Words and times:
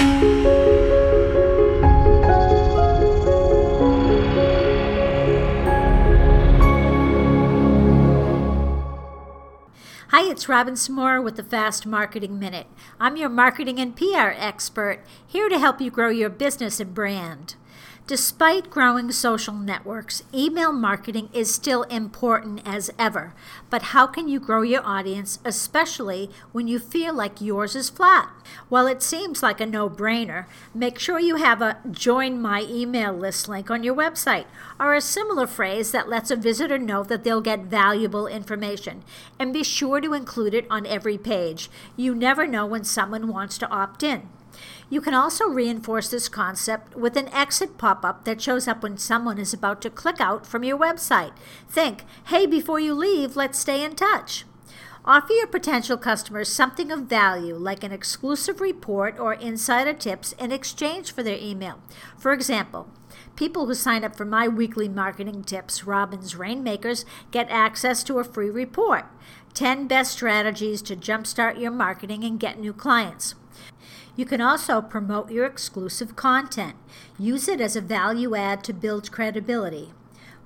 Hi, 0.00 0.04
it's 10.30 10.48
Robin 10.48 10.74
Samora 10.74 11.22
with 11.22 11.34
the 11.34 11.42
Fast 11.42 11.84
Marketing 11.84 12.38
Minute. 12.38 12.68
I'm 13.00 13.16
your 13.16 13.28
marketing 13.28 13.80
and 13.80 13.96
PR 13.96 14.30
expert, 14.36 15.04
here 15.26 15.48
to 15.48 15.58
help 15.58 15.80
you 15.80 15.90
grow 15.90 16.10
your 16.10 16.30
business 16.30 16.78
and 16.78 16.94
brand. 16.94 17.56
Despite 18.08 18.70
growing 18.70 19.12
social 19.12 19.52
networks, 19.52 20.22
email 20.32 20.72
marketing 20.72 21.28
is 21.34 21.54
still 21.54 21.82
important 21.82 22.62
as 22.64 22.90
ever. 22.98 23.34
But 23.68 23.92
how 23.92 24.06
can 24.06 24.28
you 24.28 24.40
grow 24.40 24.62
your 24.62 24.80
audience, 24.82 25.38
especially 25.44 26.30
when 26.52 26.66
you 26.66 26.78
feel 26.78 27.12
like 27.12 27.42
yours 27.42 27.76
is 27.76 27.90
flat? 27.90 28.30
Well, 28.70 28.86
it 28.86 29.02
seems 29.02 29.42
like 29.42 29.60
a 29.60 29.66
no 29.66 29.90
brainer. 29.90 30.46
Make 30.74 30.98
sure 30.98 31.20
you 31.20 31.36
have 31.36 31.60
a 31.60 31.76
join 31.90 32.40
my 32.40 32.62
email 32.62 33.12
list 33.12 33.46
link 33.46 33.70
on 33.70 33.84
your 33.84 33.94
website 33.94 34.46
or 34.80 34.94
a 34.94 35.02
similar 35.02 35.46
phrase 35.46 35.92
that 35.92 36.08
lets 36.08 36.30
a 36.30 36.36
visitor 36.36 36.78
know 36.78 37.02
that 37.02 37.24
they'll 37.24 37.42
get 37.42 37.64
valuable 37.64 38.26
information. 38.26 39.04
And 39.38 39.52
be 39.52 39.62
sure 39.62 40.00
to 40.00 40.14
include 40.14 40.54
it 40.54 40.66
on 40.70 40.86
every 40.86 41.18
page. 41.18 41.70
You 41.94 42.14
never 42.14 42.46
know 42.46 42.64
when 42.64 42.84
someone 42.84 43.28
wants 43.28 43.58
to 43.58 43.68
opt 43.68 44.02
in. 44.02 44.30
You 44.90 45.00
can 45.00 45.14
also 45.14 45.46
reinforce 45.46 46.08
this 46.08 46.28
concept 46.28 46.96
with 46.96 47.16
an 47.16 47.28
exit 47.28 47.78
pop 47.78 48.04
up 48.04 48.24
that 48.24 48.40
shows 48.40 48.66
up 48.66 48.82
when 48.82 48.96
someone 48.96 49.38
is 49.38 49.52
about 49.52 49.80
to 49.82 49.90
click 49.90 50.20
out 50.20 50.46
from 50.46 50.64
your 50.64 50.78
website. 50.78 51.32
Think, 51.68 52.04
hey, 52.26 52.46
before 52.46 52.80
you 52.80 52.94
leave, 52.94 53.36
let's 53.36 53.58
stay 53.58 53.84
in 53.84 53.94
touch. 53.94 54.44
Offer 55.08 55.32
your 55.32 55.46
potential 55.46 55.96
customers 55.96 56.52
something 56.52 56.92
of 56.92 57.04
value, 57.04 57.54
like 57.54 57.82
an 57.82 57.92
exclusive 57.92 58.60
report 58.60 59.18
or 59.18 59.32
insider 59.32 59.94
tips, 59.94 60.32
in 60.32 60.52
exchange 60.52 61.12
for 61.12 61.22
their 61.22 61.38
email. 61.40 61.80
For 62.18 62.30
example, 62.30 62.90
people 63.34 63.64
who 63.64 63.72
sign 63.72 64.04
up 64.04 64.14
for 64.14 64.26
my 64.26 64.48
weekly 64.48 64.86
marketing 64.86 65.44
tips, 65.44 65.84
Robin's 65.84 66.36
Rainmakers, 66.36 67.06
get 67.30 67.48
access 67.48 68.04
to 68.04 68.18
a 68.18 68.24
free 68.24 68.50
report 68.50 69.06
10 69.54 69.88
best 69.88 70.12
strategies 70.12 70.82
to 70.82 70.94
jumpstart 70.94 71.58
your 71.58 71.70
marketing 71.70 72.22
and 72.22 72.38
get 72.38 72.58
new 72.58 72.74
clients. 72.74 73.34
You 74.14 74.26
can 74.26 74.42
also 74.42 74.82
promote 74.82 75.30
your 75.30 75.46
exclusive 75.46 76.16
content. 76.16 76.76
Use 77.18 77.48
it 77.48 77.62
as 77.62 77.76
a 77.76 77.80
value 77.80 78.34
add 78.34 78.62
to 78.64 78.74
build 78.74 79.10
credibility. 79.10 79.94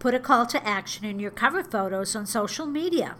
Put 0.00 0.14
a 0.14 0.20
call 0.20 0.46
to 0.46 0.66
action 0.66 1.04
in 1.04 1.20
your 1.20 1.30
cover 1.30 1.62
photos 1.62 2.16
on 2.16 2.26
social 2.26 2.66
media. 2.66 3.14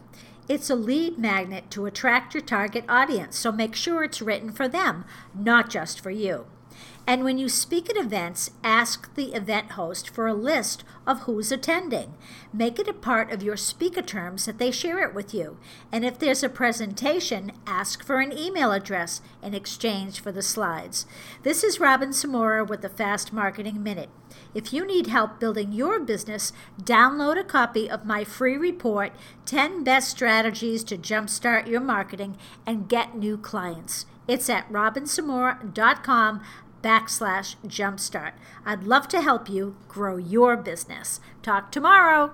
It's 0.49 0.71
a 0.71 0.75
lead 0.75 1.19
magnet 1.19 1.71
to 1.73 1.85
attract 1.85 2.33
your 2.33 2.43
target 2.43 2.85
audience, 2.89 3.37
so 3.39 3.53
make 3.53 3.75
sure 3.75 4.03
it's 4.03 4.23
written 4.23 4.51
for 4.51 4.67
them, 4.67 5.05
not 5.35 5.69
just 5.69 6.01
for 6.01 6.11
you. 6.11 6.47
And 7.09 7.25
when 7.25 7.39
you 7.39 7.49
speak 7.49 7.89
at 7.89 7.97
events, 7.97 8.51
ask 8.63 9.15
the 9.15 9.33
event 9.33 9.71
host 9.73 10.11
for 10.11 10.27
a 10.27 10.35
list 10.35 10.85
of 11.07 11.21
who's 11.21 11.51
attending. 11.51 12.13
Make 12.53 12.79
it 12.79 12.87
a 12.87 12.93
part 12.93 13.33
of 13.33 13.43
your 13.43 13.57
speaker 13.57 14.03
terms 14.03 14.45
that 14.45 14.59
they 14.59 14.71
share 14.71 15.03
it 15.03 15.15
with 15.15 15.33
you. 15.33 15.57
And 15.91 16.05
if 16.05 16.19
there's 16.19 16.43
a 16.43 16.51
presentation, 16.51 17.53
ask 17.67 18.05
for 18.05 18.21
an 18.21 18.37
email 18.37 18.73
address 18.73 19.23
in 19.43 19.55
exchange 19.55 20.21
for 20.21 20.33
the 20.33 20.43
slides. 20.43 21.07
This 21.45 21.65
is 21.65 21.81
Robin 21.81 22.11
Samora 22.11 22.69
with 22.69 22.83
the 22.83 22.91
Fast 22.91 23.33
Marketing 23.33 23.83
Minute. 23.83 24.11
If 24.53 24.75
you 24.75 24.87
need 24.87 25.07
help 25.07 25.41
building 25.41 25.73
your 25.73 25.99
business, 26.01 26.53
download 26.79 27.39
a 27.39 27.45
copy 27.45 27.89
of 27.89 28.05
my 28.05 28.23
free 28.23 28.59
report 28.59 29.13
10 29.47 29.83
Best 29.83 30.11
Strategies 30.11 30.85
to 30.85 30.99
Jumpstart 30.99 31.69
Your 31.69 31.81
Marketing 31.81 32.37
and 32.67 32.87
Get 32.87 33.17
New 33.17 33.39
Clients. 33.39 34.05
It's 34.29 34.51
at 34.51 34.71
robinsamora.com 34.71 36.43
backslash 36.83 37.57
jumpstart. 37.67 38.33
I'd 38.65 38.85
love 38.85 39.09
to 39.09 39.21
help 39.21 39.49
you 39.49 39.77
grow 39.89 40.17
your 40.17 40.57
business. 40.57 41.21
Talk 41.43 41.73
tomorrow. 41.73 42.33